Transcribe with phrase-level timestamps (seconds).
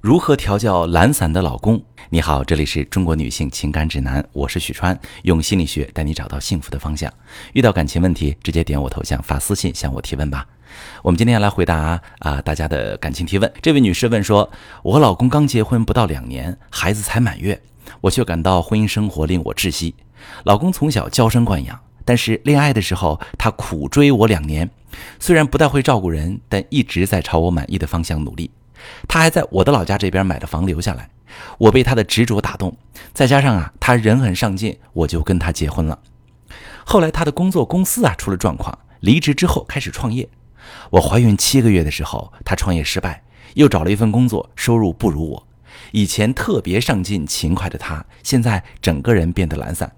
[0.00, 1.78] 如何调教懒散的老公？
[2.08, 7.12] 你好，这里是中国女性情感指南，我是许川，用心理学带你找到幸福的方向。
[7.52, 10.46] 遇到感情问题，直接点我头像发私信向我提问吧。
[11.02, 13.52] 我们今天要来回答啊大家的感情提问。
[13.60, 14.50] 这位女士问说
[14.82, 17.60] ：“我和老公刚结婚不到两年，孩子才满月，
[18.00, 19.94] 我却感到婚姻生活令我窒息。
[20.44, 24.70] 老公从小娇生惯养，但是恋爱的时候他苦追我两年，
[25.18, 28.50] 虽然不太会照顾人，但一直在朝我满意的方向努力。”
[29.08, 31.10] 他还在我的老家这边买的房留下来，
[31.58, 32.76] 我被他的执着打动，
[33.12, 35.98] 再加上啊，他人很上进，我就跟他结婚了。
[36.84, 40.28] 后来他的工作公司啊出了状况，离职之后开始创业。
[40.90, 43.22] 我怀孕七个月的时候，他创业失败，
[43.54, 45.46] 又找了一份工作，收入不如我。
[45.92, 49.90] 以前特别上进勤快的他，现在整个人变得懒散，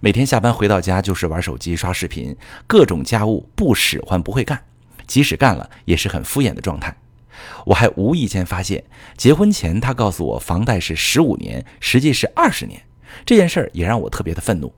[0.00, 4.60] 每天下班回到家就是玩手机、刷视频，各种家务不使唤不会干，
[5.06, 6.96] 即使干了也是很敷衍的状态。
[7.66, 8.84] 我还无意间发现，
[9.16, 12.82] 结婚前他告诉我房贷是十五年，实际是二十年。
[13.24, 14.74] 这件事儿也让我特别的愤怒。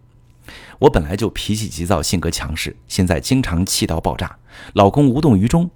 [0.81, 4.39] 我本来就脾气急躁，性格强势，现在经常气到爆炸。
[4.75, 5.71] 老公无动于衷。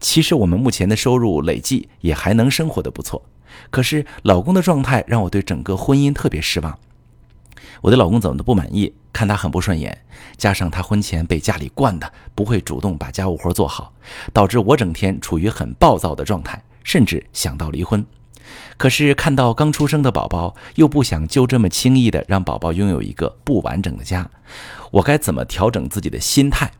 [0.00, 3.22] 其实我们目前的收入累计也还能生活的不错，
[3.70, 6.78] 可是老公的状态让我对整个婚姻特别失望。
[7.82, 10.04] 我的老公怎么都不满意，看他很不顺眼，
[10.36, 13.92] 加上他婚前被家里惯的不会主动把家务活做好，
[14.32, 18.04] 导致我整天处于很暴躁的状态，甚至想到离婚。
[18.76, 24.30] 可是看到刚出生的宝宝，又不想就这么轻易的让宝宝拥有一个不完整的家，
[24.92, 26.70] 我该怎么调整自己的心态？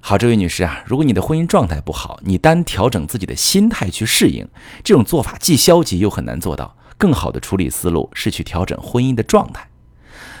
[0.00, 4.46] 好，这位女士啊，如果你的婚姻状态不好，你单调整自己的心态去适应，
[4.84, 6.76] 这种做法既消极又很难做到。
[6.96, 9.66] 更好的处理思路是去调整婚姻的状态。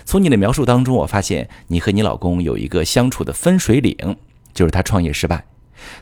[0.04, 4.16] 从你的描述当中，我发现你和你老公有一个相处的分水岭，
[4.52, 5.44] 就是他创业失败。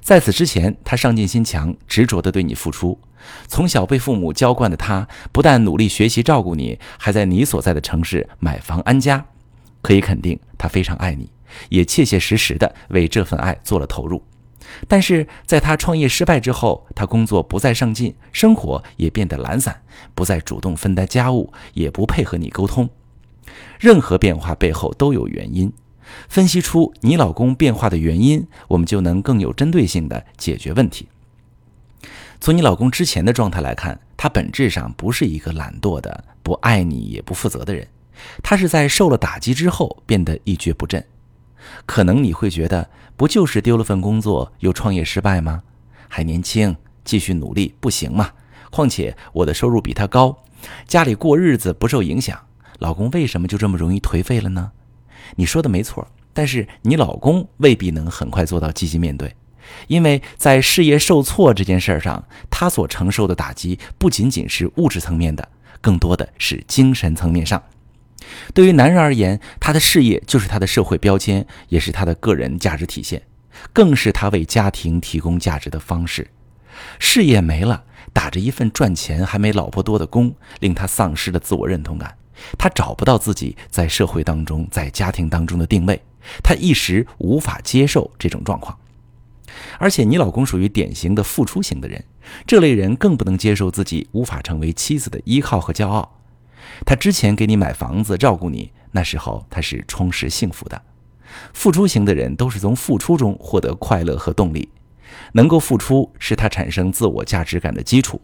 [0.00, 2.98] 在此之前，他上进心强，执着的对你付出。
[3.46, 9.24] 从小被父母娇惯的他，不但努力学习照顾你，还在你所在的城市买房安家。
[9.80, 11.30] 可以肯定，他非常爱你，
[11.68, 14.22] 也切切实实的为这份爱做了投入。
[14.86, 19.82] 但是在他创业失败之后，他工作不再上进，生活也变得懒散，
[20.14, 22.88] 不再主动分担家务，也不配合你沟通。
[23.78, 25.72] 任何变化背后都有原因，
[26.28, 31.08] 分析出你老公变化的原因，我们就能更有针对性的解决问题。
[32.40, 37.86] 从你老公之前的状态来看，他本质上不是一个懒惰的、不爱你也不负责的人，
[38.42, 41.04] 他是在受了打击之后变得一蹶不振。
[41.86, 45.62] 可能你会觉得，不就是丢了份工作又创业失败吗？
[46.08, 48.30] 还年轻，继续努力不行吗？
[48.70, 50.36] 况且我的收入比他高，
[50.88, 52.38] 家里过日子不受影响。
[52.82, 54.72] 老公为什么就这么容易颓废了呢？
[55.36, 59.36] 你说的没错，但是你老公未必能很快做到积极面对，
[59.86, 65.48] 因为在事业受挫这件事上，他所承受的打击不仅仅是物质层面的，
[65.80, 67.62] 更多的是精神层面上。
[68.52, 73.22] 对于男人而言，他的事业就是他的社会标签，也是他的个人价值体现，
[73.72, 76.28] 更是他为家庭提供价值的方式。
[76.98, 82.16] 事业没了，打着一份赚钱还没老婆多的工，令他丧失了自我认同感。
[82.58, 86.00] 他找不到自己在社会当中、在家庭当中的定位，
[86.42, 88.78] 他一时无法接受这种状况。
[89.78, 92.02] 而且，你老公属于典型的付出型的人，
[92.46, 96.20] 这类人更不能接受自己无法成为妻子的依靠和骄傲。
[96.86, 100.80] 他之前给你买房子、照顾你，那时候他是充实幸福的。
[101.52, 104.68] 付出型的人都是从付出中获得快乐和动力，
[105.32, 108.20] 能够付出是他产生自我价值感的基础。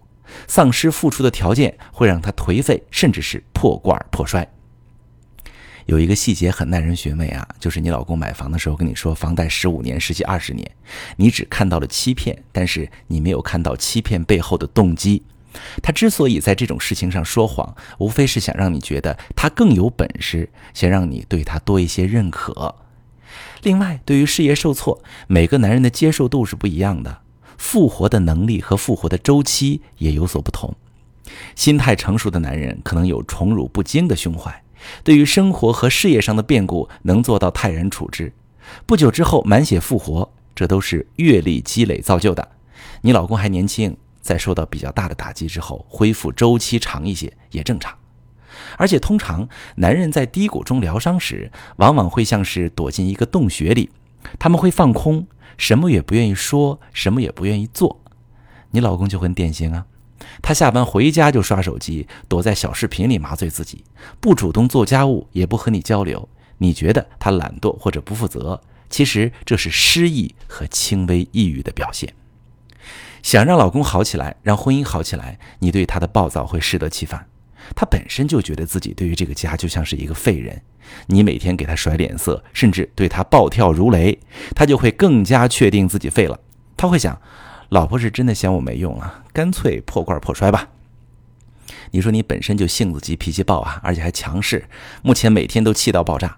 [0.47, 4.49] 丧失付出的条件会让他颓废，甚至是破罐破摔。
[5.87, 10.71] 有一个细节很耐人寻味啊，就是你老公买房的时候跟你说房贷十五年，实际二十年，
[11.17, 15.23] 你只看到了欺骗，但是你没有看到欺骗背后的动机。
[15.83, 22.77] 他之所以在这种事情上说谎，无非是想让你觉得他更有本事，想让你对他多一些认可。
[23.63, 27.23] 另外，对于事业受挫，每个男人的接受度是不一样的，
[27.59, 30.75] 复活的能力和复活的周期也有所不同。
[31.55, 34.63] 心态成熟的男人可能有宠辱不惊的胸怀，
[35.05, 38.33] 对于生活和事业上的变故能做到泰然处之，
[38.87, 42.49] 不久之后满血复活，这都是阅历积累造就的。
[43.03, 43.95] 你老公还年轻。
[44.21, 47.97] 在受到比较大的打击之后，恢复周期长一些也正常。
[48.77, 53.89] 而且，通常男人在低谷中疗伤时，往往会像是躲进一个洞穴里，
[54.39, 55.27] 他们会放空，
[55.57, 58.01] 什么也不愿意说，什么也不愿意做。
[58.71, 59.87] 你老公就很典型啊，
[60.43, 63.85] 他下班回家就刷手机，躲在小视频里麻醉自己，
[64.21, 66.29] 不主动做家务，也不和你交流。
[66.59, 68.61] 你觉得他懒惰或者不负责，
[68.91, 72.13] 其实这是失忆和轻微抑郁的表现。
[73.23, 77.27] 想让老公好起来，让婚姻好起来，你对他的暴躁会适得其反。
[77.75, 80.61] 他本身就觉得自己对于这个家就像是一个废人，
[81.07, 84.19] 你每天给他甩脸色，甚至对他暴跳如雷，
[84.55, 86.39] 他就会更加确定自己废了。
[86.77, 87.21] 他会想，
[87.71, 90.69] 老婆是真的嫌我没用了，干脆破罐破摔吧。
[91.91, 94.65] 你说你本身就性子急、脾气暴啊，而且还强势，
[95.03, 96.37] 目前每天都气到爆炸。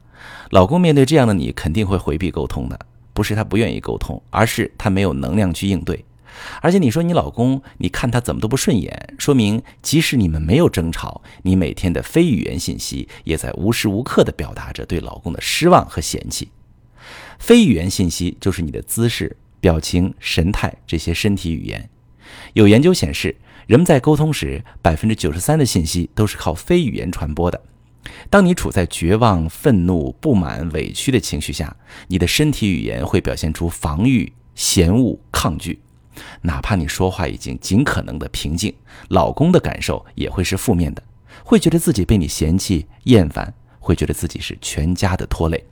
[0.50, 2.78] 老公面对这样的你，肯定会回避沟通的，
[3.12, 6.04] 不是他不愿意沟通，而是他没有能量去应对。
[6.62, 16.50] 而且你说你老公，你看他怎么都不顺眼，说明即使你们没有争吵，你每天的非语言信息也在无时无刻地表达着对老公的失望和嫌弃。
[17.38, 21.88] 非语言信息就是你的姿势、表情、神态这些身体语言。
[22.52, 23.36] 有研究显示，
[23.66, 27.60] 人们在沟通时，百分之九十三的信息都是靠非语言传播的。
[28.28, 31.76] 当你处在绝望、愤怒、不满、委屈的情绪下，
[32.08, 35.80] 你的身体语言会表现出防御、嫌恶、抗拒。
[36.42, 38.74] 哪怕你说话已经尽可能的平静，
[39.08, 41.02] 老公的感受也会是负面的，
[41.44, 45.64] 会觉得自己被你嫌弃、厌烦，会觉得自己是全家的拖累。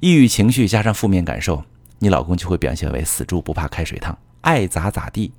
[0.00, 1.64] 抑郁情绪加上负面感受，
[1.98, 5.32] 你老公就会表现为死猪不怕开水烫，爱咋咋地。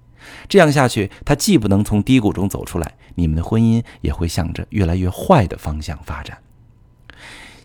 [0.47, 6.37] 这样下去，他既不能从低谷中走出来，你们的婚姻也会向着越来越坏的方向发展。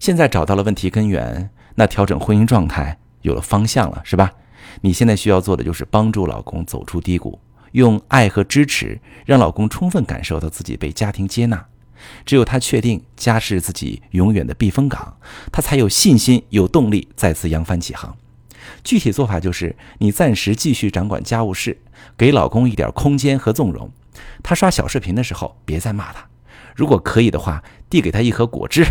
[0.00, 4.32] 现在找到了问题根源，那调整婚姻状态有了方向了，是吧？
[4.80, 7.38] 你现在需要做的就是帮助老公走出低谷，
[7.72, 11.66] 用爱和支持让老公充分感受到自己被家庭接纳。
[12.24, 15.16] 只有他确定家是自己永远的避风港，
[15.50, 18.16] 他才有信心、有动力再次扬帆起航。
[18.84, 21.76] 具体做法就是，你暂时继续掌管家务事，
[22.16, 23.90] 给老公一点空间和纵容。
[24.42, 26.24] 他刷小视频的时候，别再骂他。
[26.76, 28.84] 如果可以的话，递给他一盒果汁，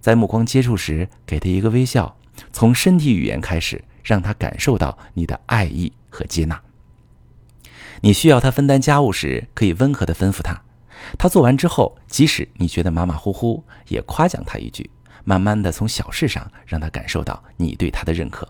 [0.00, 2.16] 在目光接触时给他一个微笑，
[2.52, 3.84] 从身体语言开始。
[4.06, 6.62] 让他感受到你的爱意和接纳。
[8.02, 10.62] 你需要他分担家务时，可以温和的吩咐他。
[11.18, 14.88] 他做完之后，即使你觉得马马虎虎，也夸奖他一句。
[15.24, 18.48] 慢慢的从小事上让他感受到你对他的认可。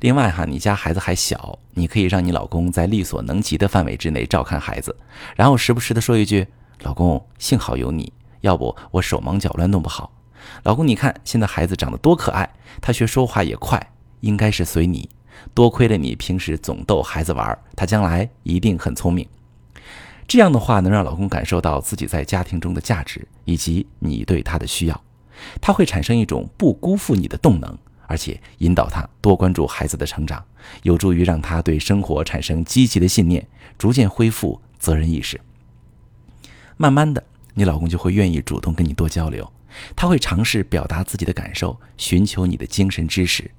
[0.00, 4.94] 另外哈，你家孩子还小，你可以让你老公在力所能及的范围之内照看孩子，
[5.36, 6.46] 然后时不时的说一句
[6.82, 10.12] ：“老公，幸好有你，要不我手忙脚乱弄不好。”
[10.64, 13.92] 老公，你看现在孩子长得多可爱，他学说话也快。
[14.20, 15.08] 应该是随你，
[15.54, 19.26] 多亏了你平时总逗孩子玩，他将来一定很聪明。
[20.26, 25.04] 这样的话能让老公感受到自己在家庭中的价值，以及你对他的需要，
[25.60, 27.76] 他会产生一种不辜负你的动能，
[28.06, 30.44] 而且引导他多关注孩子的成长，
[30.82, 33.44] 有助于让他对生活产生积极的信念，
[33.76, 35.40] 逐渐恢复责任意识。
[36.76, 37.24] 慢慢的，
[37.54, 39.52] 你老公就会愿意主动跟你多交流，
[39.96, 43.50] 他会尝试表达自己的感受，寻求你的精神支持。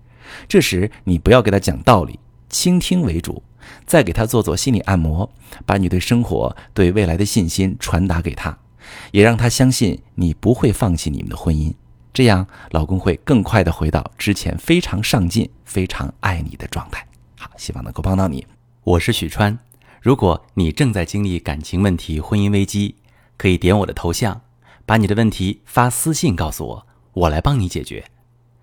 [0.47, 2.19] 这时，你不要给他讲道理，
[2.49, 3.43] 倾听为主，
[3.85, 5.29] 再给他做做心理按摩，
[5.65, 8.57] 把你对生活、对未来的信心传达给他，
[9.11, 11.73] 也让他相信你不会放弃你们的婚姻。
[12.13, 17.07] 这样，老公会更快的回到之前非常上进、非常爱你的状态。
[17.37, 18.45] 好，希望能够帮到你。
[18.83, 19.57] 我是许川，
[20.01, 22.95] 如果你正在经历感情问题、婚姻危机，
[23.37, 24.41] 可以点我的头像，
[24.85, 28.03] 把你的问题发私信告诉我，我来帮你解决。